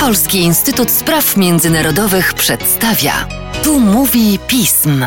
Polski 0.00 0.38
Instytut 0.38 0.90
Spraw 0.90 1.36
Międzynarodowych 1.36 2.34
przedstawia. 2.34 3.28
Tu 3.64 3.80
mówi 3.80 4.38
pism. 4.46 5.06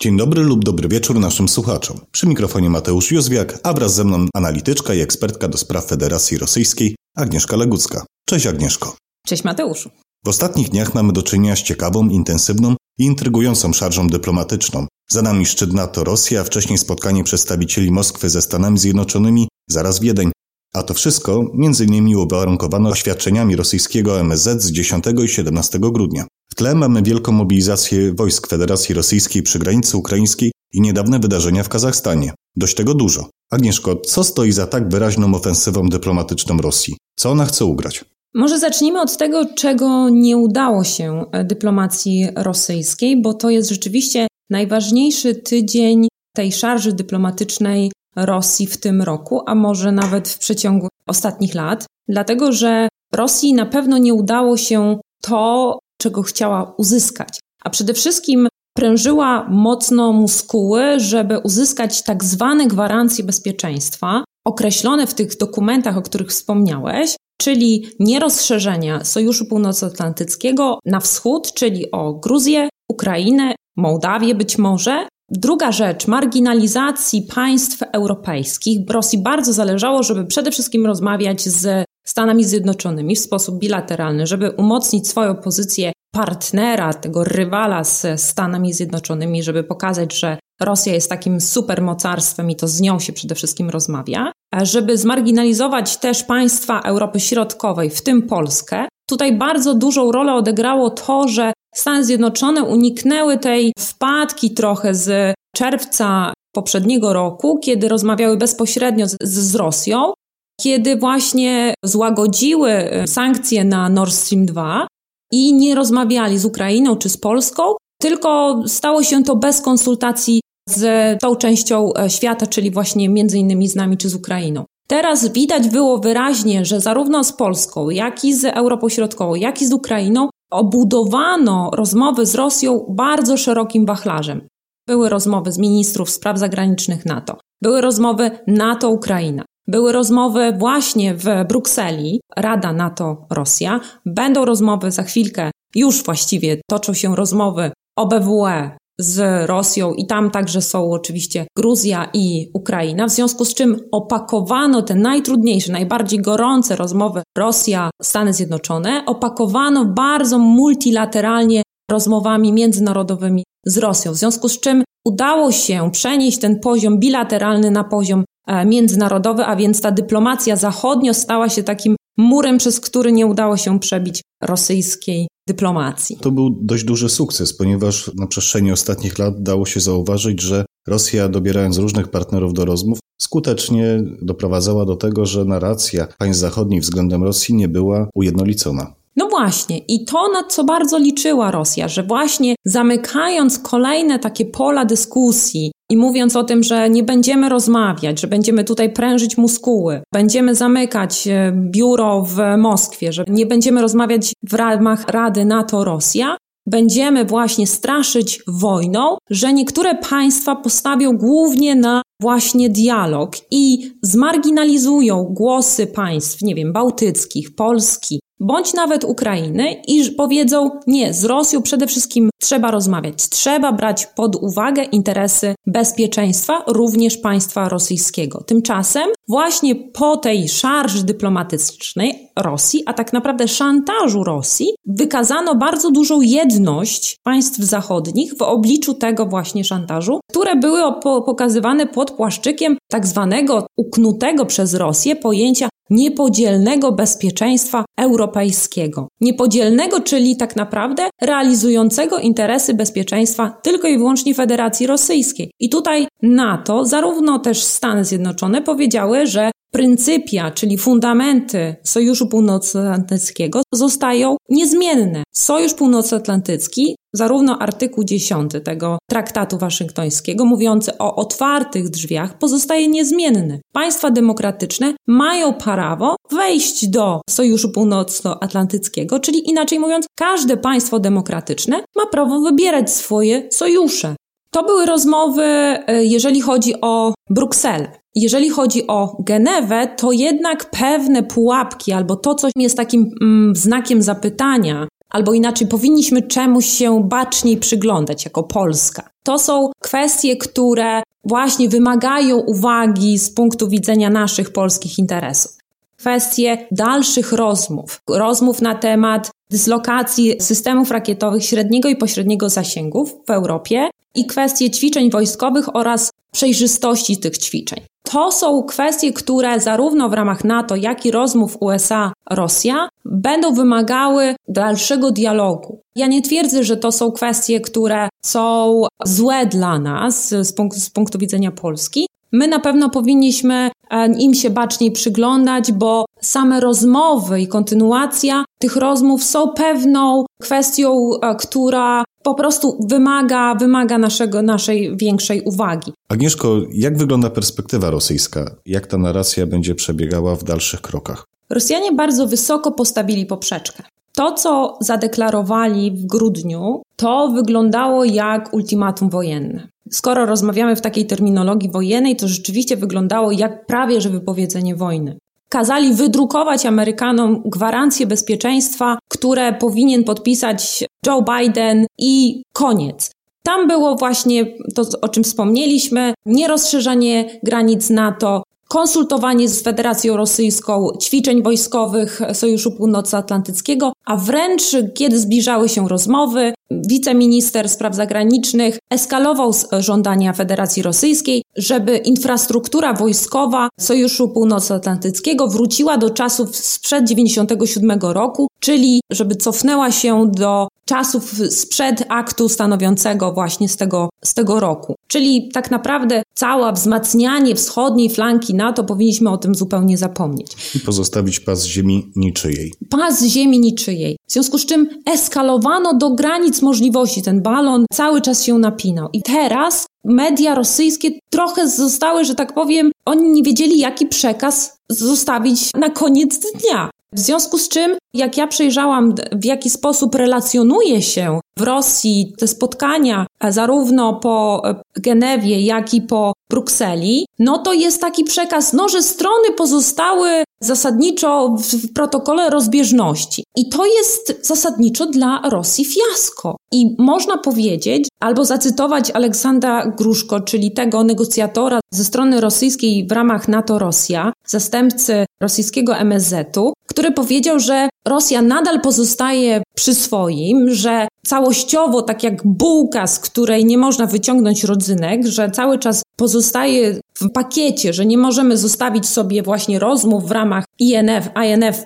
Dzień 0.00 0.16
dobry 0.16 0.42
lub 0.42 0.64
dobry 0.64 0.88
wieczór 0.88 1.20
naszym 1.20 1.48
słuchaczom. 1.48 2.00
Przy 2.12 2.26
mikrofonie 2.26 2.70
Mateusz 2.70 3.10
Józwiak, 3.10 3.58
a 3.62 3.72
wraz 3.72 3.94
ze 3.94 4.04
mną 4.04 4.26
analityczka 4.34 4.94
i 4.94 5.00
ekspertka 5.00 5.48
do 5.48 5.58
spraw 5.58 5.86
Federacji 5.86 6.38
Rosyjskiej 6.38 6.96
Agnieszka 7.16 7.56
Legucka. 7.56 8.04
Cześć 8.28 8.46
Agnieszko. 8.46 8.96
Cześć 9.26 9.44
Mateuszu. 9.44 9.90
W 10.24 10.28
ostatnich 10.28 10.68
dniach 10.68 10.94
mamy 10.94 11.12
do 11.12 11.22
czynienia 11.22 11.56
z 11.56 11.62
ciekawą, 11.62 12.08
intensywną 12.08 12.74
i 12.98 13.04
intrygującą 13.04 13.72
szarżą 13.72 14.08
dyplomatyczną. 14.08 14.86
Za 15.10 15.22
nami 15.22 15.46
szczyt 15.46 15.72
NATO-Rosja, 15.72 16.44
wcześniej 16.44 16.78
spotkanie 16.78 17.24
przedstawicieli 17.24 17.92
Moskwy 17.92 18.30
ze 18.30 18.42
Stanami 18.42 18.78
Zjednoczonymi, 18.78 19.48
zaraz 19.70 20.00
Wiedeń, 20.00 20.30
a 20.74 20.82
to 20.82 20.94
wszystko 20.94 21.44
m.in. 21.54 22.16
uwarunkowano 22.16 22.90
oświadczeniami 22.90 23.56
rosyjskiego 23.56 24.20
MSZ 24.20 24.62
z 24.62 24.72
10 24.72 25.04
i 25.24 25.28
17 25.28 25.78
grudnia. 25.78 26.26
W 26.50 26.54
tle 26.54 26.74
mamy 26.74 27.02
wielką 27.02 27.32
mobilizację 27.32 28.14
wojsk 28.14 28.46
Federacji 28.46 28.94
Rosyjskiej 28.94 29.42
przy 29.42 29.58
granicy 29.58 29.96
ukraińskiej 29.96 30.52
i 30.72 30.80
niedawne 30.80 31.18
wydarzenia 31.18 31.62
w 31.62 31.68
Kazachstanie. 31.68 32.32
Dość 32.56 32.74
tego 32.74 32.94
dużo. 32.94 33.28
Agnieszko, 33.50 33.96
co 33.96 34.24
stoi 34.24 34.52
za 34.52 34.66
tak 34.66 34.88
wyraźną 34.88 35.34
ofensywą 35.34 35.88
dyplomatyczną 35.88 36.56
Rosji? 36.56 36.96
Co 37.18 37.30
ona 37.30 37.44
chce 37.44 37.64
ugrać? 37.64 38.04
Może 38.34 38.58
zacznijmy 38.58 39.00
od 39.00 39.16
tego, 39.16 39.44
czego 39.54 40.08
nie 40.08 40.36
udało 40.36 40.84
się 40.84 41.24
dyplomacji 41.44 42.28
rosyjskiej, 42.36 43.22
bo 43.22 43.34
to 43.34 43.50
jest 43.50 43.68
rzeczywiście 43.68 44.26
najważniejszy 44.50 45.34
tydzień 45.34 46.08
tej 46.36 46.52
szarży 46.52 46.92
dyplomatycznej 46.92 47.92
Rosji 48.16 48.66
w 48.66 48.76
tym 48.76 49.02
roku, 49.02 49.40
a 49.46 49.54
może 49.54 49.92
nawet 49.92 50.28
w 50.28 50.38
przeciągu 50.38 50.88
ostatnich 51.06 51.54
lat, 51.54 51.86
dlatego 52.08 52.52
że 52.52 52.88
Rosji 53.14 53.54
na 53.54 53.66
pewno 53.66 53.98
nie 53.98 54.14
udało 54.14 54.56
się 54.56 55.00
to, 55.22 55.78
czego 56.00 56.22
chciała 56.22 56.74
uzyskać. 56.78 57.40
A 57.64 57.70
przede 57.70 57.94
wszystkim 57.94 58.48
prężyła 58.76 59.46
mocno 59.48 60.12
muskuły, 60.12 61.00
żeby 61.00 61.38
uzyskać 61.38 62.02
tak 62.02 62.24
zwane 62.24 62.66
gwarancje 62.66 63.24
bezpieczeństwa, 63.24 64.24
określone 64.46 65.06
w 65.06 65.14
tych 65.14 65.36
dokumentach, 65.36 65.96
o 65.96 66.02
których 66.02 66.28
wspomniałeś, 66.28 67.16
czyli 67.40 67.88
nierozszerzenia 68.00 69.04
Sojuszu 69.04 69.46
Północnoatlantyckiego 69.46 70.78
na 70.84 71.00
wschód, 71.00 71.52
czyli 71.54 71.90
o 71.90 72.14
Gruzję, 72.14 72.68
Ukrainę, 72.88 73.54
Mołdawię 73.76 74.34
być 74.34 74.58
może, 74.58 75.08
Druga 75.30 75.72
rzecz, 75.72 76.06
marginalizacji 76.06 77.22
państw 77.22 77.82
europejskich. 77.92 78.90
Rosji 78.90 79.18
bardzo 79.22 79.52
zależało, 79.52 80.02
żeby 80.02 80.24
przede 80.24 80.50
wszystkim 80.50 80.86
rozmawiać 80.86 81.42
z 81.42 81.84
Stanami 82.06 82.44
Zjednoczonymi 82.44 83.16
w 83.16 83.18
sposób 83.18 83.58
bilateralny, 83.58 84.26
żeby 84.26 84.50
umocnić 84.50 85.08
swoją 85.08 85.34
pozycję 85.34 85.92
partnera, 86.14 86.94
tego 86.94 87.24
rywala 87.24 87.84
z 87.84 88.20
Stanami 88.20 88.72
Zjednoczonymi, 88.72 89.42
żeby 89.42 89.64
pokazać, 89.64 90.18
że 90.18 90.38
Rosja 90.60 90.94
jest 90.94 91.08
takim 91.10 91.40
supermocarstwem 91.40 92.50
i 92.50 92.56
to 92.56 92.68
z 92.68 92.80
nią 92.80 92.98
się 92.98 93.12
przede 93.12 93.34
wszystkim 93.34 93.70
rozmawia, 93.70 94.32
żeby 94.62 94.98
zmarginalizować 94.98 95.96
też 95.96 96.24
państwa 96.24 96.80
Europy 96.80 97.20
Środkowej, 97.20 97.90
w 97.90 98.02
tym 98.02 98.22
Polskę. 98.22 98.88
Tutaj 99.08 99.36
bardzo 99.38 99.74
dużą 99.74 100.12
rolę 100.12 100.34
odegrało 100.34 100.90
to, 100.90 101.28
że 101.28 101.52
Stany 101.76 102.04
Zjednoczone 102.04 102.62
uniknęły 102.62 103.38
tej 103.38 103.72
wpadki 103.78 104.50
trochę 104.50 104.94
z 104.94 105.34
czerwca 105.56 106.32
poprzedniego 106.54 107.12
roku, 107.12 107.58
kiedy 107.58 107.88
rozmawiały 107.88 108.36
bezpośrednio 108.36 109.06
z, 109.08 109.16
z 109.22 109.54
Rosją, 109.54 110.12
kiedy 110.60 110.96
właśnie 110.96 111.74
złagodziły 111.84 112.70
e, 112.70 113.06
sankcje 113.06 113.64
na 113.64 113.88
Nord 113.88 114.12
Stream 114.12 114.46
2 114.46 114.86
i 115.32 115.54
nie 115.54 115.74
rozmawiali 115.74 116.38
z 116.38 116.44
Ukrainą 116.44 116.96
czy 116.96 117.08
z 117.08 117.16
Polską, 117.16 117.62
tylko 118.00 118.62
stało 118.66 119.02
się 119.02 119.24
to 119.24 119.36
bez 119.36 119.60
konsultacji 119.60 120.40
z 120.68 121.20
tą 121.20 121.36
częścią 121.36 121.92
e, 121.94 122.10
świata, 122.10 122.46
czyli 122.46 122.70
właśnie 122.70 123.08
między 123.08 123.38
innymi 123.38 123.68
z 123.68 123.76
nami 123.76 123.96
czy 123.96 124.08
z 124.08 124.14
Ukrainą. 124.14 124.64
Teraz 124.88 125.32
widać 125.32 125.68
było 125.68 125.98
wyraźnie, 125.98 126.64
że 126.64 126.80
zarówno 126.80 127.24
z 127.24 127.32
Polską, 127.32 127.90
jak 127.90 128.24
i 128.24 128.34
z 128.34 128.44
Europą 128.44 128.88
Środkową, 128.88 129.34
jak 129.34 129.62
i 129.62 129.66
z 129.66 129.72
Ukrainą 129.72 130.28
obudowano 130.50 131.70
rozmowy 131.74 132.26
z 132.26 132.34
Rosją 132.34 132.86
bardzo 132.88 133.36
szerokim 133.36 133.86
wachlarzem. 133.86 134.48
Były 134.88 135.08
rozmowy 135.08 135.52
z 135.52 135.58
ministrów 135.58 136.10
spraw 136.10 136.38
zagranicznych 136.38 137.06
NATO, 137.06 137.38
były 137.62 137.80
rozmowy 137.80 138.30
NATO-Ukraina, 138.46 139.44
były 139.68 139.92
rozmowy 139.92 140.52
właśnie 140.58 141.14
w 141.14 141.24
Brukseli, 141.48 142.20
Rada 142.36 142.72
NATO-Rosja, 142.72 143.80
będą 144.06 144.44
rozmowy 144.44 144.90
za 144.90 145.02
chwilkę, 145.02 145.50
już 145.74 146.04
właściwie 146.04 146.60
toczą 146.70 146.94
się 146.94 147.16
rozmowy 147.16 147.72
OBWE 147.96 148.76
z 149.00 149.46
Rosją 149.48 149.92
i 149.92 150.06
tam 150.06 150.30
także 150.30 150.62
są 150.62 150.90
oczywiście 150.90 151.46
Gruzja 151.56 152.10
i 152.12 152.50
Ukraina, 152.54 153.06
w 153.06 153.10
związku 153.10 153.44
z 153.44 153.54
czym 153.54 153.80
opakowano 153.92 154.82
te 154.82 154.94
najtrudniejsze, 154.94 155.72
najbardziej 155.72 156.20
gorące 156.20 156.76
rozmowy 156.76 157.22
Rosja, 157.38 157.90
Stany 158.02 158.32
Zjednoczone, 158.32 159.02
opakowano 159.06 159.84
bardzo 159.84 160.38
multilateralnie 160.38 161.62
rozmowami 161.90 162.52
międzynarodowymi 162.52 163.44
z 163.66 163.78
Rosją, 163.78 164.12
w 164.12 164.16
związku 164.16 164.48
z 164.48 164.60
czym 164.60 164.84
udało 165.06 165.52
się 165.52 165.90
przenieść 165.92 166.38
ten 166.38 166.60
poziom 166.60 166.98
bilateralny 166.98 167.70
na 167.70 167.84
poziom 167.84 168.24
e, 168.46 168.66
międzynarodowy, 168.66 169.44
a 169.44 169.56
więc 169.56 169.80
ta 169.80 169.90
dyplomacja 169.90 170.56
zachodnio 170.56 171.14
stała 171.14 171.48
się 171.48 171.62
takim 171.62 171.96
murem, 172.18 172.58
przez 172.58 172.80
który 172.80 173.12
nie 173.12 173.26
udało 173.26 173.56
się 173.56 173.80
przebić 173.80 174.22
rosyjskiej 174.42 175.28
dyplomacji. 175.46 176.16
To 176.16 176.30
był 176.30 176.50
dość 176.62 176.84
duży 176.84 177.08
sukces, 177.08 177.52
ponieważ 177.52 178.10
na 178.14 178.26
przestrzeni 178.26 178.72
ostatnich 178.72 179.18
lat 179.18 179.42
dało 179.42 179.66
się 179.66 179.80
zauważyć, 179.80 180.40
że 180.40 180.64
Rosja, 180.86 181.28
dobierając 181.28 181.78
różnych 181.78 182.08
partnerów 182.08 182.54
do 182.54 182.64
rozmów, 182.64 182.98
skutecznie 183.18 184.04
doprowadzała 184.22 184.84
do 184.84 184.96
tego, 184.96 185.26
że 185.26 185.44
narracja 185.44 186.08
państw 186.18 186.40
zachodnich 186.40 186.82
względem 186.82 187.24
Rosji 187.24 187.54
nie 187.54 187.68
była 187.68 188.08
ujednolicona. 188.14 188.94
No 189.16 189.28
właśnie, 189.28 189.78
i 189.78 190.04
to 190.04 190.28
na 190.32 190.44
co 190.44 190.64
bardzo 190.64 190.98
liczyła 190.98 191.50
Rosja, 191.50 191.88
że 191.88 192.02
właśnie 192.02 192.54
zamykając 192.64 193.58
kolejne 193.58 194.18
takie 194.18 194.44
pola 194.44 194.84
dyskusji 194.84 195.72
i 195.90 195.96
mówiąc 195.96 196.36
o 196.36 196.44
tym, 196.44 196.62
że 196.62 196.90
nie 196.90 197.02
będziemy 197.02 197.48
rozmawiać, 197.48 198.20
że 198.20 198.26
będziemy 198.26 198.64
tutaj 198.64 198.92
prężyć 198.92 199.38
muskuły, 199.38 200.02
będziemy 200.12 200.54
zamykać 200.54 201.28
e, 201.28 201.52
biuro 201.70 202.22
w 202.22 202.38
Moskwie, 202.58 203.12
że 203.12 203.24
nie 203.28 203.46
będziemy 203.46 203.82
rozmawiać 203.82 204.32
w 204.42 204.54
ramach 204.54 205.08
Rady 205.08 205.44
NATO-Rosja, 205.44 206.36
będziemy 206.66 207.24
właśnie 207.24 207.66
straszyć 207.66 208.42
wojną, 208.48 209.16
że 209.30 209.52
niektóre 209.52 209.94
państwa 209.94 210.56
postawią 210.56 211.16
głównie 211.16 211.74
na 211.74 212.02
właśnie 212.20 212.70
dialog 212.70 213.36
i 213.50 213.92
zmarginalizują 214.02 215.24
głosy 215.30 215.86
państw, 215.86 216.42
nie 216.42 216.54
wiem, 216.54 216.72
bałtyckich, 216.72 217.54
Polski, 217.54 218.20
bądź 218.40 218.74
nawet 218.74 219.04
Ukrainy 219.04 219.82
i 219.88 220.10
powiedzą 220.10 220.70
nie, 220.86 221.14
z 221.14 221.24
Rosją 221.24 221.62
przede 221.62 221.86
wszystkim 221.86 222.30
trzeba 222.42 222.70
rozmawiać, 222.70 223.28
trzeba 223.28 223.72
brać 223.72 224.06
pod 224.06 224.36
uwagę 224.36 224.82
interesy 224.82 225.54
bezpieczeństwa 225.66 226.64
również 226.66 227.16
państwa 227.16 227.68
rosyjskiego. 227.68 228.44
Tymczasem 228.46 229.08
właśnie 229.28 229.74
po 229.74 230.16
tej 230.16 230.48
szarży 230.48 231.04
dyplomatycznej 231.04 232.30
Rosji, 232.38 232.82
a 232.86 232.92
tak 232.92 233.12
naprawdę 233.12 233.48
szantażu 233.48 234.24
Rosji, 234.24 234.66
wykazano 234.86 235.54
bardzo 235.54 235.90
dużą 235.90 236.20
jedność 236.20 237.16
państw 237.22 237.58
zachodnich 237.58 238.34
w 238.34 238.42
obliczu 238.42 238.94
tego 238.94 239.26
właśnie 239.26 239.64
szantażu, 239.64 240.20
które 240.30 240.56
były 240.56 240.80
pokazywane 241.02 241.86
pod 241.86 242.10
płaszczykiem 242.10 242.78
tak 242.88 243.06
zwanego 243.06 243.66
uknutego 243.76 244.46
przez 244.46 244.74
Rosję 244.74 245.16
pojęcia 245.16 245.68
niepodzielnego 245.90 246.92
bezpieczeństwa 246.92 247.84
europejskiego. 247.96 249.08
Niepodzielnego, 249.20 250.00
czyli 250.00 250.36
tak 250.36 250.56
naprawdę 250.56 251.08
realizującego 251.22 252.18
interesy 252.18 252.74
bezpieczeństwa 252.74 253.58
tylko 253.62 253.88
i 253.88 253.98
wyłącznie 253.98 254.34
Federacji 254.34 254.86
Rosyjskiej. 254.86 255.50
I 255.60 255.68
tutaj 255.68 256.06
NATO, 256.22 256.84
zarówno 256.84 257.38
też 257.38 257.62
Stany 257.62 258.04
Zjednoczone 258.04 258.62
powiedziały, 258.62 259.26
że 259.26 259.50
pryncypia, 259.76 260.50
czyli 260.50 260.78
fundamenty 260.78 261.76
Sojuszu 261.84 262.28
Północnoatlantyckiego 262.28 263.62
zostają 263.72 264.36
niezmienne. 264.50 265.22
Sojusz 265.32 265.74
Północnoatlantycki, 265.74 266.96
zarówno 267.12 267.58
artykuł 267.58 268.04
10 268.04 268.52
tego 268.64 268.98
traktatu 269.10 269.58
waszyngtońskiego 269.58 270.44
mówiący 270.44 270.98
o 270.98 271.16
otwartych 271.16 271.88
drzwiach 271.88 272.38
pozostaje 272.38 272.88
niezmienny. 272.88 273.60
Państwa 273.72 274.10
demokratyczne 274.10 274.94
mają 275.06 275.54
prawo 275.54 276.16
wejść 276.30 276.88
do 276.88 277.20
Sojuszu 277.30 277.72
Północnoatlantyckiego, 277.72 279.20
czyli 279.20 279.50
inaczej 279.50 279.78
mówiąc, 279.78 280.06
każde 280.18 280.56
państwo 280.56 281.00
demokratyczne 281.00 281.84
ma 281.96 282.06
prawo 282.06 282.40
wybierać 282.40 282.92
swoje 282.92 283.48
sojusze. 283.52 284.16
To 284.56 284.62
były 284.62 284.86
rozmowy, 284.86 285.42
e, 285.42 286.04
jeżeli 286.04 286.40
chodzi 286.40 286.80
o 286.80 287.14
Brukselę. 287.30 287.88
Jeżeli 288.14 288.50
chodzi 288.50 288.86
o 288.86 289.16
Genewę, 289.20 289.88
to 289.96 290.12
jednak 290.12 290.70
pewne 290.70 291.22
pułapki 291.22 291.92
albo 291.92 292.16
to, 292.16 292.34
co 292.34 292.48
jest 292.56 292.76
takim 292.76 293.10
mm, 293.20 293.56
znakiem 293.56 294.02
zapytania, 294.02 294.88
albo 295.10 295.32
inaczej 295.32 295.66
powinniśmy 295.66 296.22
czemuś 296.22 296.66
się 296.66 297.02
baczniej 297.04 297.56
przyglądać 297.56 298.24
jako 298.24 298.42
Polska. 298.42 299.10
To 299.22 299.38
są 299.38 299.70
kwestie, 299.82 300.36
które 300.36 301.02
właśnie 301.24 301.68
wymagają 301.68 302.36
uwagi 302.36 303.18
z 303.18 303.30
punktu 303.30 303.68
widzenia 303.68 304.10
naszych 304.10 304.52
polskich 304.52 304.98
interesów. 304.98 305.52
Kwestie 305.96 306.66
dalszych 306.70 307.32
rozmów, 307.32 308.00
rozmów 308.10 308.62
na 308.62 308.74
temat 308.74 309.30
dyslokacji 309.50 310.40
systemów 310.40 310.90
rakietowych 310.90 311.44
średniego 311.44 311.88
i 311.88 311.96
pośredniego 311.96 312.48
zasięgów 312.48 313.16
w 313.26 313.30
Europie 313.30 313.88
i 314.18 314.26
kwestie 314.26 314.70
ćwiczeń 314.70 315.10
wojskowych 315.10 315.76
oraz 315.76 316.10
przejrzystości 316.32 317.16
tych 317.16 317.38
ćwiczeń. 317.38 317.80
To 318.02 318.32
są 318.32 318.62
kwestie, 318.62 319.12
które 319.12 319.60
zarówno 319.60 320.08
w 320.08 320.12
ramach 320.12 320.44
NATO, 320.44 320.76
jak 320.76 321.06
i 321.06 321.10
rozmów 321.10 321.56
USA-Rosja 321.60 322.88
będą 323.04 323.54
wymagały 323.54 324.34
dalszego 324.48 325.10
dialogu. 325.10 325.80
Ja 325.96 326.06
nie 326.06 326.22
twierdzę, 326.22 326.64
że 326.64 326.76
to 326.76 326.92
są 326.92 327.12
kwestie, 327.12 327.60
które 327.60 328.08
są 328.24 328.82
złe 329.04 329.46
dla 329.46 329.78
nas 329.78 330.28
z 330.28 330.52
punktu, 330.52 330.80
z 330.80 330.90
punktu 330.90 331.18
widzenia 331.18 331.50
Polski. 331.50 332.06
My 332.32 332.48
na 332.48 332.58
pewno 332.58 332.90
powinniśmy 332.90 333.70
im 334.18 334.34
się 334.34 334.50
baczniej 334.50 334.90
przyglądać, 334.92 335.72
bo 335.72 336.04
same 336.20 336.60
rozmowy 336.60 337.40
i 337.40 337.48
kontynuacja 337.48 338.44
tych 338.58 338.76
rozmów 338.76 339.24
są 339.24 339.48
pewną 339.48 340.24
kwestią, 340.42 340.92
e, 341.22 341.34
która 341.34 342.04
po 342.22 342.34
prostu 342.34 342.78
wymaga, 342.90 343.54
wymaga 343.54 343.98
naszego, 343.98 344.42
naszej 344.42 344.96
większej 344.96 345.42
uwagi. 345.42 345.92
Agnieszko, 346.08 346.56
jak 346.72 346.98
wygląda 346.98 347.30
perspektywa 347.30 347.90
rosyjska? 347.90 348.56
Jak 348.66 348.86
ta 348.86 348.98
narracja 348.98 349.46
będzie 349.46 349.74
przebiegała 349.74 350.36
w 350.36 350.44
dalszych 350.44 350.80
krokach? 350.80 351.26
Rosjanie 351.50 351.92
bardzo 351.92 352.26
wysoko 352.26 352.72
postawili 352.72 353.26
poprzeczkę. 353.26 353.82
To, 354.12 354.32
co 354.32 354.78
zadeklarowali 354.80 355.90
w 355.90 356.06
grudniu, 356.06 356.82
to 356.96 357.28
wyglądało 357.34 358.04
jak 358.04 358.54
ultimatum 358.54 359.10
wojenne. 359.10 359.68
Skoro 359.90 360.26
rozmawiamy 360.26 360.76
w 360.76 360.80
takiej 360.80 361.06
terminologii 361.06 361.70
wojennej, 361.70 362.16
to 362.16 362.28
rzeczywiście 362.28 362.76
wyglądało 362.76 363.32
jak 363.32 363.66
prawie 363.66 364.00
że 364.00 364.10
wypowiedzenie 364.10 364.76
wojny 364.76 365.18
kazali 365.48 365.94
wydrukować 365.94 366.66
Amerykanom 366.66 367.42
gwarancje 367.44 368.06
bezpieczeństwa, 368.06 368.98
które 369.08 369.52
powinien 369.52 370.04
podpisać 370.04 370.84
Joe 371.06 371.22
Biden 371.22 371.86
i 371.98 372.42
koniec. 372.52 373.10
Tam 373.42 373.68
było 373.68 373.96
właśnie 373.96 374.46
to, 374.74 374.82
o 375.02 375.08
czym 375.08 375.24
wspomnieliśmy, 375.24 376.14
nierozszerzanie 376.26 377.40
granic 377.42 377.90
NATO, 377.90 378.42
konsultowanie 378.68 379.48
z 379.48 379.62
Federacją 379.62 380.16
Rosyjską 380.16 380.88
ćwiczeń 381.02 381.42
wojskowych 381.42 382.20
Sojuszu 382.32 382.72
Północnoatlantyckiego, 382.72 383.92
a 384.04 384.16
wręcz 384.16 384.62
kiedy 384.94 385.18
zbliżały 385.18 385.68
się 385.68 385.88
rozmowy, 385.88 386.54
wiceminister 386.70 387.68
spraw 387.68 387.94
zagranicznych 387.94 388.78
eskalował 388.90 389.52
żądania 389.78 390.32
Federacji 390.32 390.82
Rosyjskiej, 390.82 391.42
żeby 391.56 391.96
infrastruktura 391.96 392.92
wojskowa 392.94 393.68
Sojuszu 393.80 394.28
Północnoatlantyckiego 394.28 395.48
wróciła 395.48 395.98
do 395.98 396.10
czasów 396.10 396.56
sprzed 396.56 397.08
97 397.08 397.98
roku, 398.00 398.48
czyli 398.60 399.00
żeby 399.10 399.36
cofnęła 399.36 399.92
się 399.92 400.30
do 400.34 400.68
czasów 400.84 401.34
sprzed 401.50 402.04
aktu 402.08 402.48
stanowiącego 402.48 403.32
właśnie 403.32 403.68
z 403.68 403.76
tego, 403.76 404.08
z 404.24 404.34
tego 404.34 404.60
roku. 404.60 404.94
Czyli 405.08 405.48
tak 405.52 405.70
naprawdę 405.70 406.22
całe 406.34 406.72
wzmacnianie 406.72 407.54
wschodniej 407.54 408.10
flanki 408.10 408.54
NATO 408.54 408.84
powinniśmy 408.84 409.30
o 409.30 409.38
tym 409.38 409.54
zupełnie 409.54 409.98
zapomnieć. 409.98 410.56
I 410.74 410.80
pozostawić 410.80 411.40
pas 411.40 411.64
ziemi 411.64 412.12
niczyjej. 412.16 412.72
Pas 412.90 413.24
ziemi 413.24 413.60
niczyjej. 413.60 414.15
W 414.28 414.32
związku 414.32 414.58
z 414.58 414.66
czym 414.66 414.88
eskalowano 415.06 415.94
do 415.94 416.10
granic 416.10 416.62
możliwości. 416.62 417.22
Ten 417.22 417.42
balon 417.42 417.84
cały 417.92 418.20
czas 418.20 418.44
się 418.44 418.58
napinał. 418.58 419.08
I 419.12 419.22
teraz 419.22 419.86
media 420.04 420.54
rosyjskie 420.54 421.10
trochę 421.30 421.68
zostały, 421.68 422.24
że 422.24 422.34
tak 422.34 422.54
powiem, 422.54 422.92
oni 423.06 423.30
nie 423.30 423.42
wiedzieli, 423.42 423.78
jaki 423.78 424.06
przekaz 424.06 424.76
zostawić 424.90 425.70
na 425.74 425.90
koniec 425.90 426.38
dnia. 426.38 426.90
W 427.12 427.18
związku 427.18 427.58
z 427.58 427.68
czym, 427.68 427.96
jak 428.14 428.36
ja 428.36 428.46
przejrzałam, 428.46 429.14
w 429.32 429.44
jaki 429.44 429.70
sposób 429.70 430.14
relacjonuje 430.14 431.02
się 431.02 431.40
w 431.58 431.62
Rosji 431.62 432.32
te 432.38 432.48
spotkania, 432.48 433.26
zarówno 433.48 434.14
po 434.14 434.62
e, 434.64 434.74
Genewie, 434.96 435.60
jak 435.60 435.94
i 435.94 436.02
po 436.02 436.32
Brukseli, 436.50 437.26
no 437.38 437.58
to 437.58 437.72
jest 437.72 438.00
taki 438.00 438.24
przekaz, 438.24 438.72
no, 438.72 438.88
że 438.88 439.02
strony 439.02 439.52
pozostały 439.56 440.44
zasadniczo 440.62 441.56
w 441.58 441.92
protokole 441.92 442.50
rozbieżności. 442.50 443.44
I 443.56 443.68
to 443.68 443.86
jest 443.86 444.46
zasadniczo 444.46 445.06
dla 445.06 445.40
Rosji 445.50 445.84
fiasko. 445.84 446.56
I 446.72 446.96
można 446.98 447.38
powiedzieć, 447.38 448.08
albo 448.20 448.44
zacytować 448.44 449.10
Aleksandra 449.10 449.86
Gruszko, 449.86 450.40
czyli 450.40 450.72
tego 450.72 451.04
negocjatora 451.04 451.80
ze 451.92 452.04
strony 452.04 452.40
rosyjskiej 452.40 453.06
w 453.06 453.12
ramach 453.12 453.48
NATO-Rosja, 453.48 454.32
zastępcy 454.46 455.26
rosyjskiego 455.42 455.96
MSZ-u, 455.96 456.72
który 456.86 457.12
powiedział, 457.12 457.58
że 457.58 457.88
Rosja 458.08 458.42
nadal 458.42 458.80
pozostaje 458.80 459.62
przy 459.76 459.94
swoim, 459.94 460.74
że 460.74 461.08
całościowo, 461.26 462.02
tak 462.02 462.22
jak 462.22 462.46
bułka, 462.46 463.06
z 463.06 463.18
której 463.18 463.64
nie 463.64 463.78
można 463.78 464.06
wyciągnąć 464.06 464.64
rodzynek, 464.64 465.26
że 465.26 465.50
cały 465.50 465.78
czas 465.78 466.02
pozostaje 466.16 467.00
w 467.20 467.30
pakiecie, 467.32 467.92
że 467.92 468.06
nie 468.06 468.18
możemy 468.18 468.56
zostawić 468.56 469.08
sobie 469.08 469.42
właśnie 469.42 469.78
rozmów 469.78 470.28
w 470.28 470.30
ramach 470.30 470.64
INF, 470.78 471.28
INF, 471.46 471.84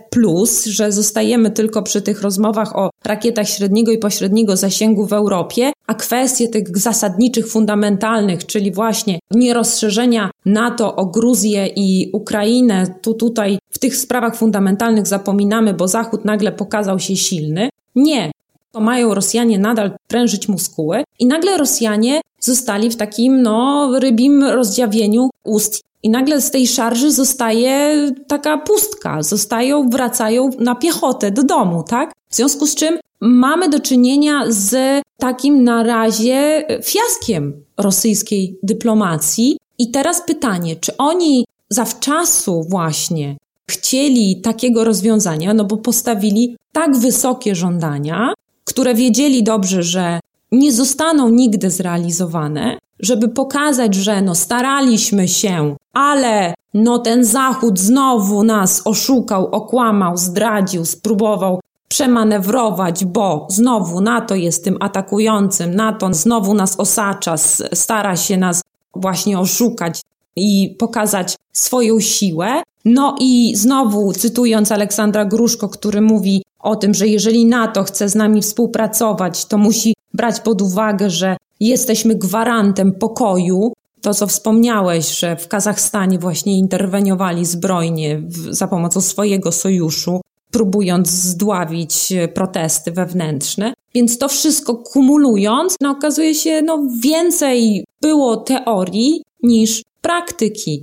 że 0.67 0.93
zostajemy 0.93 1.51
tylko 1.51 1.83
przy 1.83 2.03
tych 2.03 2.23
rozmowach 2.23 2.77
o 2.77 2.91
rakietach 3.05 3.49
średniego 3.49 3.93
i 3.93 3.99
pośredniego 3.99 4.57
zasięgu 4.57 5.07
w 5.07 5.13
Europie, 5.13 5.73
a 5.91 5.95
kwestie 5.95 6.49
tych 6.49 6.79
zasadniczych, 6.79 7.49
fundamentalnych, 7.49 8.47
czyli 8.47 8.73
właśnie 8.73 9.19
nierozszerzenia 9.31 10.31
NATO 10.47 10.97
o 10.97 11.07
Gruzję 11.07 11.67
i 11.67 12.11
Ukrainę, 12.13 12.95
tu 13.03 13.15
tutaj 13.15 13.59
w 13.71 13.79
tych 13.79 13.97
sprawach 13.97 14.37
fundamentalnych 14.37 15.07
zapominamy, 15.07 15.75
bo 15.75 15.89
Zachód 15.89 16.25
nagle 16.25 16.53
pokazał 16.53 16.99
się 16.99 17.17
silny. 17.17 17.69
Nie, 17.95 18.31
to 18.73 18.81
mają 18.81 19.15
Rosjanie 19.15 19.59
nadal 19.59 19.93
prężyć 20.09 20.49
muskuły 20.49 21.05
i 21.19 21.27
nagle 21.27 21.59
Rosjanie 21.59 22.21
zostali 22.41 22.91
w 22.91 22.97
takim, 22.97 23.43
no, 23.43 23.91
rybim 23.99 24.45
rozdziawieniu 24.45 25.31
ust. 25.45 25.81
I 26.03 26.11
nagle 26.11 26.41
z 26.41 26.51
tej 26.51 26.67
szarży 26.67 27.13
zostaje 27.13 28.11
taka 28.29 28.59
pustka. 28.59 29.23
Zostają, 29.23 29.89
wracają 29.89 30.51
na 30.59 30.75
piechotę 30.75 31.31
do 31.31 31.43
domu, 31.43 31.83
tak? 31.83 32.13
W 32.29 32.37
związku 32.37 32.67
z 32.67 32.75
czym 32.75 32.99
mamy 33.21 33.69
do 33.69 33.81
czynienia 33.81 34.45
z 34.49 35.03
takim 35.19 35.65
na 35.65 35.83
razie 35.83 36.65
fiaskiem 36.85 37.65
rosyjskiej 37.79 38.59
dyplomacji. 38.63 39.57
I 39.79 39.91
teraz 39.91 40.23
pytanie, 40.27 40.77
czy 40.77 40.97
oni 40.97 41.47
zawczasu 41.69 42.63
właśnie 42.69 43.37
chcieli 43.71 44.41
takiego 44.41 44.85
rozwiązania, 44.85 45.55
no 45.55 45.65
bo 45.65 45.77
postawili 45.77 46.57
tak 46.73 46.97
wysokie 46.97 47.55
żądania, 47.55 48.35
które 48.65 48.95
wiedzieli 48.95 49.43
dobrze, 49.43 49.83
że 49.83 50.21
nie 50.53 50.73
zostaną 50.73 51.29
nigdy 51.29 51.71
zrealizowane, 51.71 52.79
żeby 53.01 53.29
pokazać, 53.29 53.95
że 53.95 54.23
no 54.23 54.35
staraliśmy 54.35 55.29
się, 55.29 55.77
ale 55.93 56.55
no 56.75 56.99
ten 56.99 57.25
Zachód 57.25 57.79
znowu 57.79 58.43
nas 58.43 58.83
oszukał, 58.85 59.47
okłamał, 59.47 60.17
zdradził, 60.17 60.85
spróbował 60.85 61.61
przemanewrować, 61.91 63.05
bo 63.05 63.47
znowu 63.51 64.01
NATO 64.01 64.35
jest 64.35 64.65
tym 64.65 64.77
atakującym, 64.81 65.75
NATO 65.75 66.15
znowu 66.15 66.55
nas 66.55 66.81
osacza, 66.81 67.37
stara 67.75 68.17
się 68.17 68.37
nas 68.37 68.63
właśnie 68.95 69.39
oszukać 69.39 70.01
i 70.37 70.77
pokazać 70.79 71.37
swoją 71.53 72.01
siłę. 72.01 72.63
No 72.85 73.17
i 73.21 73.53
znowu 73.57 74.13
cytując 74.13 74.73
Aleksandra 74.73 75.25
Gruszko, 75.25 75.69
który 75.69 76.01
mówi 76.01 76.43
o 76.61 76.77
tym, 76.77 76.95
że 76.95 77.07
jeżeli 77.07 77.47
NATO 77.47 77.85
chce 77.85 78.09
z 78.09 78.15
nami 78.15 78.43
współpracować, 78.43 79.45
to 79.45 79.59
musi 79.59 79.95
brać 80.15 80.41
pod 80.41 80.63
uwagę, 80.63 81.11
że 81.11 81.37
jesteśmy 81.61 82.15
gwarantem 82.15 82.93
pokoju. 82.93 83.73
To, 84.01 84.15
co 84.15 84.27
wspomniałeś, 84.27 85.19
że 85.19 85.37
w 85.37 85.49
Kazachstanie 85.49 86.19
właśnie 86.19 86.59
interweniowali 86.59 87.47
zbrojnie 87.47 88.19
w, 88.19 88.55
za 88.55 88.69
pomocą 88.69 89.01
swojego 89.01 89.53
sojuszu, 89.53 90.21
próbując 90.51 91.09
zdławić 91.11 92.13
protesty 92.35 92.93
wewnętrzne. 92.93 93.75
Więc 93.95 94.19
to 94.19 94.29
wszystko 94.29 94.77
kumulując, 94.77 95.77
no 95.81 95.91
okazuje 95.91 96.35
się, 96.35 96.63
no 96.63 96.87
więcej 97.03 97.85
było 98.03 98.37
teorii 98.37 99.23
niż 99.43 99.83
praktyki. 100.01 100.83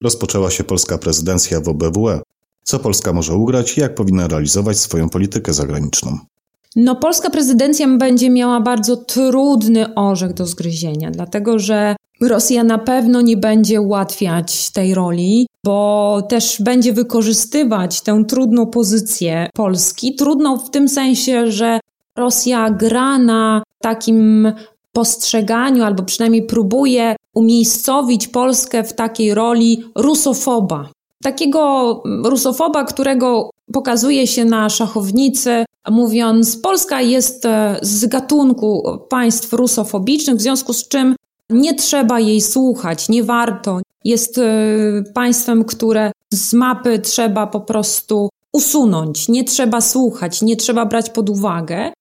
Rozpoczęła 0.00 0.50
się 0.50 0.64
polska 0.64 0.98
prezydencja 0.98 1.60
w 1.60 1.68
OBWE. 1.68 2.20
Co 2.62 2.78
Polska 2.78 3.12
może 3.12 3.34
ugrać 3.34 3.78
i 3.78 3.80
jak 3.80 3.94
powinna 3.94 4.28
realizować 4.28 4.78
swoją 4.78 5.08
politykę 5.08 5.52
zagraniczną? 5.52 6.18
No, 6.76 6.96
polska 6.96 7.30
prezydencja 7.30 7.88
będzie 7.88 8.30
miała 8.30 8.60
bardzo 8.60 8.96
trudny 8.96 9.94
orzech 9.94 10.32
do 10.32 10.46
zgryzienia, 10.46 11.10
dlatego 11.10 11.58
że 11.58 11.96
Rosja 12.28 12.64
na 12.64 12.78
pewno 12.78 13.20
nie 13.20 13.36
będzie 13.36 13.80
ułatwiać 13.80 14.70
tej 14.70 14.94
roli, 14.94 15.46
bo 15.64 16.22
też 16.28 16.62
będzie 16.62 16.92
wykorzystywać 16.92 18.00
tę 18.00 18.24
trudną 18.28 18.66
pozycję 18.66 19.50
Polski. 19.54 20.14
Trudną 20.14 20.58
w 20.58 20.70
tym 20.70 20.88
sensie, 20.88 21.50
że 21.50 21.80
Rosja 22.16 22.70
gra 22.70 23.18
na 23.18 23.62
takim 23.80 24.52
postrzeganiu, 24.92 25.84
albo 25.84 26.02
przynajmniej 26.02 26.46
próbuje 26.46 27.16
umiejscowić 27.34 28.28
Polskę 28.28 28.84
w 28.84 28.92
takiej 28.92 29.34
roli 29.34 29.84
rusofoba. 29.94 30.88
Takiego 31.22 32.02
rusofoba, 32.24 32.84
którego 32.84 33.50
pokazuje 33.72 34.26
się 34.26 34.44
na 34.44 34.68
szachownicy, 34.68 35.64
mówiąc, 35.90 36.56
Polska 36.56 37.00
jest 37.00 37.46
e, 37.46 37.76
z 37.82 38.06
gatunku 38.06 38.98
państw 39.08 39.52
rusofobicznych, 39.52 40.36
w 40.36 40.40
związku 40.40 40.72
z 40.72 40.88
czym 40.88 41.16
nie 41.52 41.74
trzeba 41.74 42.20
jej 42.20 42.40
słuchać, 42.40 43.08
nie 43.08 43.24
warto. 43.24 43.80
Jest 44.04 44.38
e, 44.38 44.42
państwem, 45.14 45.64
które 45.64 46.12
z 46.32 46.52
mapy 46.52 46.98
trzeba 46.98 47.46
po 47.46 47.60
prostu 47.60 48.28
usunąć, 48.52 49.28
nie 49.28 49.44
trzeba 49.44 49.80
słuchać, 49.80 50.42
nie 50.42 50.56
trzeba 50.56 50.86
brać 50.86 51.10
pod 51.10 51.30
uwagę. 51.30 51.92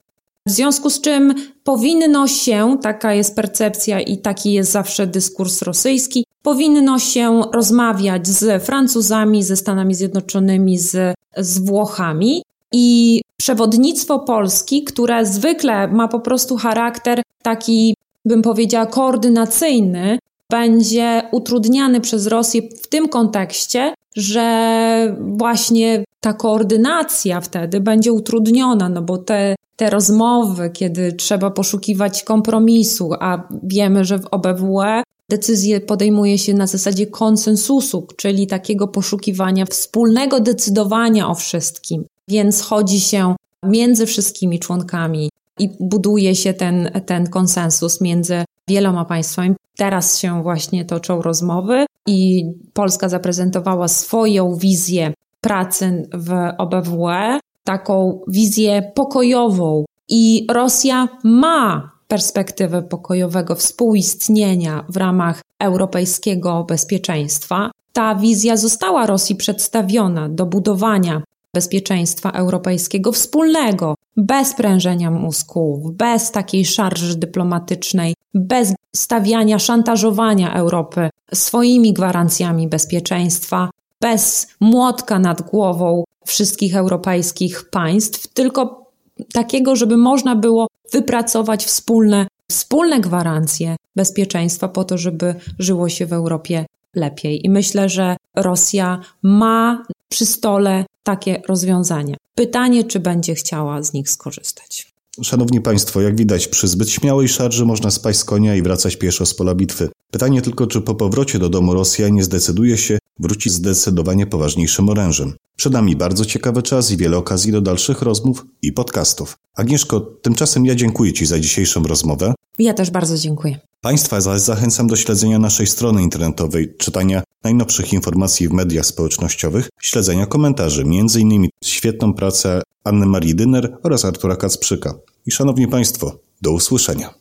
W 0.48 0.52
związku 0.52 0.90
z 0.90 1.02
czym 1.02 1.34
powinno 1.64 2.28
się, 2.28 2.78
taka 2.82 3.14
jest 3.14 3.36
percepcja 3.36 4.00
i 4.00 4.18
taki 4.18 4.54
jest 4.54 4.72
zawsze 4.72 5.08
dyskurs 5.08 5.62
rosyjski, 5.62 6.26
powinno 6.44 7.00
się 7.00 7.42
rozmawiać 7.54 8.28
z 8.28 8.64
Francuzami, 8.64 9.44
ze 9.44 9.56
Stanami 9.56 9.96
Zjednoczonymi, 9.96 10.78
z, 10.78 11.16
z 11.38 11.60
Włochami. 11.60 12.44
I 12.72 13.22
przewodnictwo 13.38 14.20
Polski, 14.20 14.84
które 14.84 15.26
zwykle 15.26 15.88
ma 15.88 16.08
po 16.08 16.20
prostu 16.20 16.58
charakter 16.58 17.22
taki, 17.42 17.96
bym 18.26 18.42
powiedziała, 18.42 18.86
koordynacyjny, 18.86 20.20
będzie 20.50 21.24
utrudniany 21.32 22.02
przez 22.02 22.28
Rosję 22.28 22.62
w 22.84 22.88
tym 22.88 23.10
kontekście, 23.10 23.94
że 24.16 25.16
właśnie 25.20 26.04
ta 26.20 26.34
koordynacja 26.34 27.42
wtedy 27.42 27.80
będzie 27.80 28.14
utrudniona, 28.14 28.90
no 28.90 29.02
bo 29.02 29.18
te, 29.18 29.56
te 29.76 29.90
rozmowy, 29.90 30.70
kiedy 30.70 31.14
trzeba 31.14 31.52
poszukiwać 31.52 32.24
kompromisu, 32.24 33.10
a 33.20 33.48
wiemy, 33.64 34.06
że 34.06 34.20
w 34.20 34.28
OBWE 34.32 35.04
decyzje 35.30 35.82
podejmuje 35.82 36.38
się 36.38 36.54
na 36.54 36.68
zasadzie 36.68 37.08
konsensusu, 37.08 38.08
czyli 38.18 38.48
takiego 38.48 38.88
poszukiwania 38.88 39.66
wspólnego 39.66 40.40
decydowania 40.40 41.30
o 41.30 41.36
wszystkim. 41.36 42.06
Więc 42.28 42.62
chodzi 42.62 43.00
się 43.00 43.36
między 43.64 44.06
wszystkimi 44.06 44.60
członkami 44.60 45.30
i 45.62 45.70
buduje 45.80 46.36
się 46.36 46.54
ten, 46.54 46.92
ten 47.06 47.30
konsensus 47.30 48.02
między 48.02 48.46
wieloma 48.68 49.06
państwami. 49.06 49.56
Teraz 49.78 50.20
się 50.20 50.44
właśnie 50.44 50.86
toczą 50.86 51.22
rozmowy 51.22 51.86
i 52.08 52.46
Polska 52.74 53.10
zaprezentowała 53.10 53.88
swoją 53.88 54.56
wizję 54.56 55.14
pracy 55.42 56.10
w 56.14 56.32
OBWE, 56.58 57.40
taką 57.64 58.22
wizję 58.28 58.92
pokojową. 58.96 59.86
I 60.10 60.48
Rosja 60.52 61.08
ma 61.24 61.92
perspektywę 62.08 62.82
pokojowego 62.82 63.56
współistnienia 63.56 64.86
w 64.90 64.98
ramach 64.98 65.42
europejskiego 65.60 66.66
bezpieczeństwa. 66.70 67.72
Ta 67.94 68.16
wizja 68.16 68.58
została 68.58 69.06
Rosji 69.06 69.36
przedstawiona 69.36 70.30
do 70.30 70.46
budowania 70.46 71.24
bezpieczeństwa 71.54 72.32
europejskiego 72.32 73.12
wspólnego, 73.12 73.96
bez 74.18 74.54
prężenia 74.54 75.12
mózgów, 75.12 75.96
bez 75.96 76.32
takiej 76.32 76.66
szarży 76.66 77.16
dyplomatycznej, 77.16 78.16
bez 78.34 78.74
stawiania, 78.96 79.60
szantażowania 79.60 80.54
Europy 80.54 81.10
swoimi 81.34 81.94
gwarancjami 81.94 82.68
bezpieczeństwa, 82.68 83.70
bez 84.02 84.48
młotka 84.60 85.20
nad 85.20 85.42
głową 85.42 86.04
wszystkich 86.26 86.76
europejskich 86.76 87.70
państw, 87.70 88.28
tylko 88.28 88.92
takiego, 89.34 89.76
żeby 89.76 89.98
można 89.98 90.36
było 90.36 90.68
wypracować 90.94 91.66
wspólne, 91.66 92.28
wspólne 92.50 93.00
gwarancje 93.00 93.76
bezpieczeństwa 93.96 94.68
po 94.68 94.84
to, 94.84 94.98
żeby 94.98 95.36
żyło 95.60 95.90
się 95.90 96.06
w 96.06 96.14
Europie 96.14 96.66
lepiej. 96.96 97.46
I 97.46 97.50
myślę, 97.50 97.90
że 97.90 98.18
Rosja 98.36 99.00
ma 99.22 99.84
przy 100.12 100.26
stole 100.26 100.86
takie 101.04 101.42
rozwiązania. 101.48 102.16
Pytanie, 102.36 102.84
czy 102.84 103.00
będzie 103.00 103.36
chciała 103.36 103.84
z 103.84 103.94
nich 103.94 104.10
skorzystać. 104.10 104.92
Szanowni 105.24 105.62
Państwo, 105.62 106.02
jak 106.02 106.16
widać, 106.16 106.48
przy 106.48 106.68
zbyt 106.68 106.90
śmiałej 106.90 107.28
szarży 107.28 107.66
można 107.66 107.92
spaść 107.92 108.20
z 108.20 108.24
konia 108.24 108.56
i 108.56 108.62
wracać 108.62 108.96
pieszo 108.96 109.26
z 109.26 109.34
pola 109.34 109.56
bitwy. 109.56 109.90
Pytanie 110.12 110.42
tylko, 110.42 110.68
czy 110.68 110.82
po 110.82 110.96
powrocie 110.96 111.40
do 111.40 111.50
domu 111.50 111.74
Rosja 111.74 112.10
nie 112.10 112.24
zdecyduje 112.24 112.78
się 112.78 112.98
wrócić 113.20 113.54
zdecydowanie 113.54 114.28
poważniejszym 114.28 114.90
orężem. 114.90 115.34
Przed 115.56 115.74
nami 115.74 115.96
bardzo 115.96 116.26
ciekawy 116.26 116.64
czas 116.64 116.92
i 116.92 116.98
wiele 116.98 117.18
okazji 117.18 117.52
do 117.52 117.62
dalszych 117.62 118.02
rozmów 118.02 118.46
i 118.62 118.74
podcastów. 118.74 119.38
Agnieszko, 119.56 120.00
tymczasem 120.00 120.66
ja 120.66 120.76
dziękuję 120.76 121.14
Ci 121.14 121.26
za 121.26 121.40
dzisiejszą 121.40 121.84
rozmowę. 121.84 122.34
Ja 122.60 122.74
też 122.74 122.92
bardzo 122.92 123.18
dziękuję. 123.18 123.60
Państwa 123.82 124.22
zaś 124.22 124.42
zachęcam 124.42 124.88
do 124.88 124.96
śledzenia 124.96 125.40
naszej 125.40 125.68
strony 125.68 126.04
internetowej, 126.04 126.76
czytania 126.78 127.24
najnowszych 127.44 127.94
informacji 127.94 128.48
w 128.48 128.52
mediach 128.52 128.86
społecznościowych, 128.86 129.70
śledzenia 129.82 130.26
komentarzy, 130.26 130.82
m.in. 130.82 131.48
świetną 131.64 132.14
pracę 132.14 132.62
Anny 132.84 133.06
Marii 133.06 133.36
Dyner 133.36 133.78
oraz 133.84 134.06
Artura 134.06 134.36
Kacprzyka. 134.36 134.94
I 135.26 135.32
szanowni 135.32 135.68
Państwo, 135.68 136.20
do 136.42 136.52
usłyszenia. 136.52 137.21